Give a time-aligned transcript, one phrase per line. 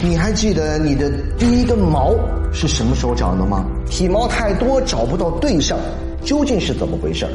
[0.00, 2.14] 你还记得你的第一根毛
[2.52, 3.66] 是什么时候长的吗？
[3.90, 5.76] 体毛太多找不到对象，
[6.22, 7.26] 究竟是怎么回事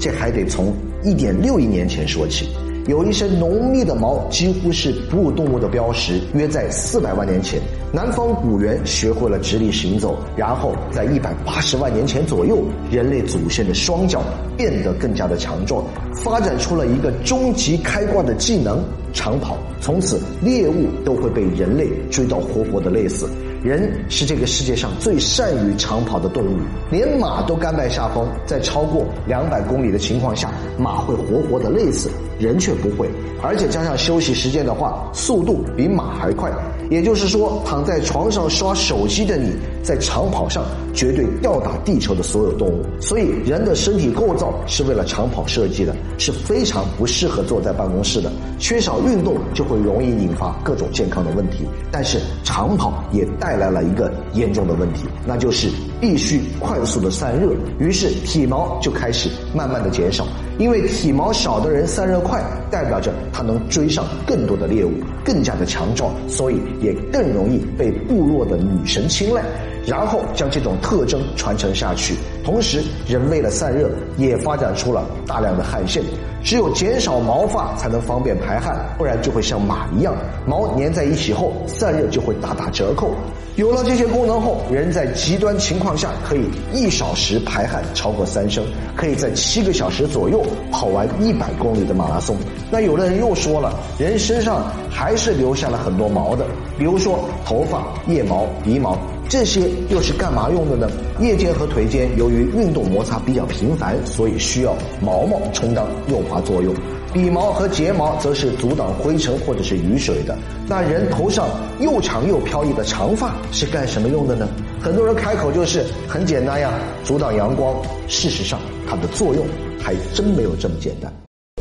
[0.00, 0.72] 这还得从
[1.04, 2.48] 一点六亿年前说起。
[2.86, 6.18] 有一身浓密的毛，几乎是哺乳动物的标识。
[6.32, 7.60] 约在四百万年前，
[7.92, 14.22] 南方古猿学会了直立行走，然后在一百八十万年前左右，人类祖先的双脚
[14.56, 15.84] 变得更加的强壮，
[16.14, 18.82] 发展出了一个终极开挂的技能——
[19.12, 19.58] 长跑。
[19.80, 23.28] 从此，猎物都会被人类追到活活的累死。
[23.62, 26.56] 人是这个世界上最善于长跑的动物，
[26.92, 28.24] 连马都甘拜下风。
[28.46, 33.08] 在超过两百公里的情况下，马会活活的累死，人却不会。
[33.42, 36.52] 而且加上休息时间的话，速度比马还快。
[36.88, 39.50] 也就是说，躺在床上刷手机的你，
[39.82, 42.82] 在长跑上绝对吊打地球的所有动物。
[43.02, 48.32] 所以，人的身体构造是为了长跑设计的，是非常不适合坐在办公室的。
[48.58, 51.66] 缺少运动就会容易引发各种健康的问题。
[51.92, 53.58] 但是，长跑也带。
[53.58, 55.68] 来了一个严重的问题，那就是
[56.00, 60.24] 必须快速的散热，于是体毛就开始慢慢的减少。
[60.60, 62.40] 因为体毛少的人散热快，
[62.70, 64.92] 代表着他能追上更多的猎物，
[65.24, 69.42] 更加的强壮，所以也更容易被部落的女神青睐，
[69.88, 72.14] 然后将这种特征传承下去。
[72.44, 76.02] 同时，人为了散热，也发展出了大量的汗腺。
[76.44, 80.14] 只有减少毛发才能方便排汗，不然就会像马一样，
[80.46, 83.10] 毛粘在一起后散热就会大打折扣。
[83.56, 92.36] 有了这些功能后，人在极端情况下可以一小时排汗超过三升，可以在七个小时左右跑完一百公里的马拉松。
[92.70, 96.46] 那有的人又说了，人身上还是留下了很多毛的，
[96.78, 98.96] 比如说头发、腋毛、鼻毛。
[99.28, 100.90] 这些又是干嘛用的呢？
[101.20, 106.74] 腋间和腿间由于运动摩擦比较频繁，所以需要毛毛充当润滑作用。
[107.12, 110.34] 鼻毛和睫毛则是阻挡灰尘或者是雨水的。
[110.66, 111.46] 那人头上
[111.78, 114.48] 又长又飘逸的长发是干什么用的呢？
[114.80, 116.72] 很多人开口就是很简单呀，
[117.04, 117.76] 阻挡阳光。
[118.06, 118.58] 事实上，
[118.88, 119.44] 它的作用
[119.78, 121.12] 还真没有这么简单。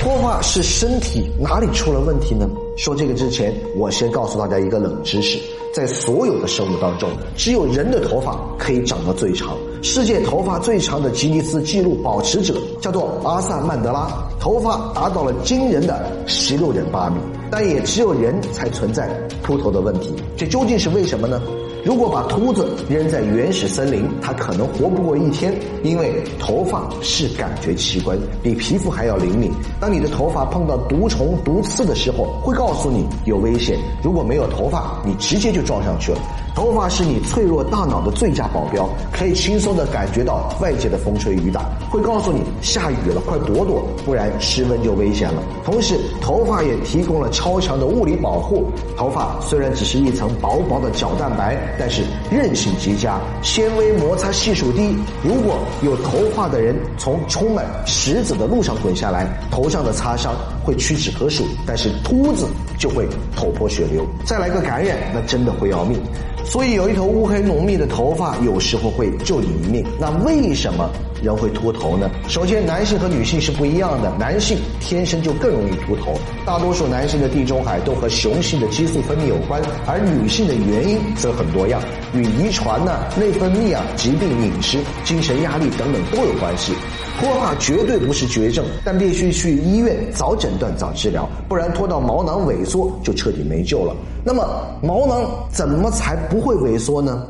[0.00, 2.48] 脱发是身体哪里出了问题呢？
[2.76, 5.38] 说这个之前，我先告诉大家一个冷知识。
[5.72, 9.56] 在所有的生物当中，只有人的头发可以长得最长。
[9.82, 17.16] 世界头发最长的吉尼斯纪录保持者叫做阿萨曼德拉，头发达到了惊人的十六点八米。
[17.50, 19.08] 但也只有人才存在
[19.42, 21.40] 秃头的问题，这究竟是为什么呢？
[21.84, 29.50] 如果把秃子扔在原始森林，他可能活不过一天，因为头发是感觉器官，比皮肤还要灵敏。
[29.80, 33.76] 当你的头发碰到毒虫、毒刺的时候，会告诉你有危险。
[34.00, 36.18] 如果没有头发，你直接就撞上去了。
[36.54, 45.42] 头发是你脆弱大脑的最佳保镖，可以轻松地感觉到外界的风吹雨打，会告诉你下雨了，快躲躲，不然失温就危险了。
[45.64, 48.70] 同时，头发也提供了超强的物理保护。
[48.96, 54.94] 头发虽然只是一层薄薄的角蛋白，但是韧性极佳，纤维摩擦系数低。
[55.22, 62.46] 如果有头发的人从充满石子的路上滚下来，头上的擦伤会屈指可数，但是秃子
[62.78, 65.98] 就会头破血流，再来个感染，那真的会要命。
[66.44, 69.84] 所以有一头乌黑浓密的头发，有时候会救你一命。
[69.98, 70.90] 那为什么
[71.22, 72.10] 人会秃头呢？
[72.28, 76.14] 首先，男性和女性是不一样的，男性天生就更容易秃头。
[76.44, 81.80] 大多数男性的地中海都和雄性的激素分泌有关，而女性的原因则很多样，
[82.14, 86.74] 与遗传呢、内分泌啊、疾病、饮食、精神压力等等都有关系。
[87.20, 93.94] 脱发绝对不是绝症，但必须去医院早诊断、早治疗，不然拖到毛囊萎缩就彻底没救了。
[94.24, 94.42] 那么
[94.82, 97.26] 毛囊怎么才不会萎缩呢？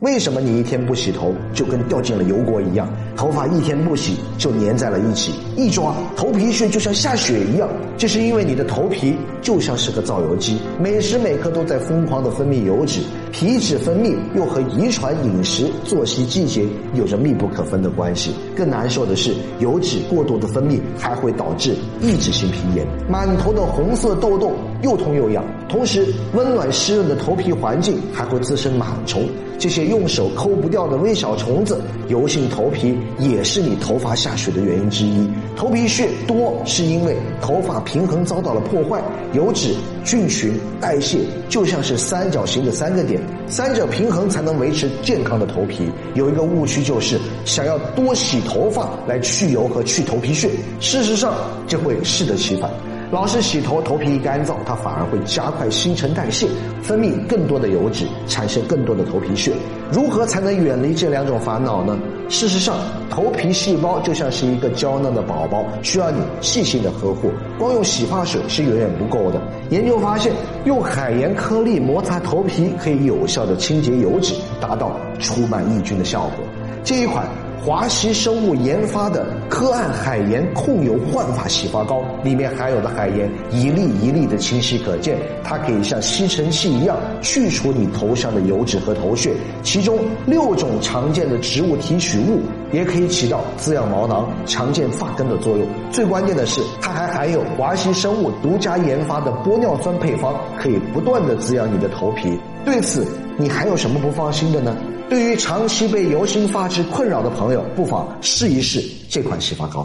[0.00, 2.86] 为什么你一天不洗头就跟掉进了油锅一样？
[3.16, 7.66] 头发一天不洗就粘在了一起，一抓头皮屑就像下雪一样。
[7.96, 13.00] 这是因为你的头皮就像是个造油机，每时每刻都在疯狂的分泌油脂。
[13.32, 18.34] 皮脂分泌又和遗传、饮食、作息、季节有着密不可分的关系。
[18.54, 24.52] 更难受的是，油脂过度的分泌还会导致抑制性皮炎，满头的红色痘痘
[24.82, 25.42] 又痛又痒。
[25.70, 29.26] 同时，温暖湿润的头皮环境还会滋生螨虫。
[29.58, 35.28] 这些用手抠不掉的微小虫子，油性头皮也是你头发下雪的原因之一。
[35.56, 39.02] 头皮屑多是因为头发平衡遭到了破坏，
[39.32, 39.74] 油脂、
[40.04, 45.90] 菌群、代谢就像是三角形的三个点，三者平衡才能维持健康的头皮。
[46.14, 50.50] 有一个误区就是想要多洗头发来去油和去头皮屑，
[50.80, 51.34] 事实上
[51.66, 52.70] 这会适得其反。
[53.12, 56.48] 老是洗头，头皮一干燥，它反而会加快新陈代谢，
[56.82, 59.52] 分泌更多的油脂，产生更多的头皮屑。
[59.92, 61.96] 如何才能远离这两种烦恼呢？
[62.28, 62.76] 事实上，
[63.08, 67.30] 头皮细胞就像是一个娇嫩的宝宝，需要你细心的呵护。
[67.56, 69.40] 光用洗发水是远远不够的。
[69.70, 70.32] 研究发现，
[70.64, 76.44] 用海盐颗粒摩擦头皮可以有效的清洁油脂，达到除螨抑菌的效果。
[76.82, 77.24] 这一款。
[77.64, 89.32] 华西生物研发的科岸海盐控油焕发洗发膏，里面含有的海盐一粒一粒的清晰可见，它可以像吸尘器一样去除你头上的油脂和头屑。
[89.64, 92.40] 其中六种常见的植物提取物
[92.72, 95.66] 也可以起到滋养毛囊、强健发根的作用。
[95.90, 102.38] 最关键的是，它还含有华西生物独家研发的玻尿酸配方，可以不断的滋养你的头皮。
[102.64, 103.04] 对此，
[103.36, 104.76] 你还有什么不放心的呢？
[105.08, 109.84] 对于长期被油性发质困扰的朋友，不妨试一试这款洗发膏。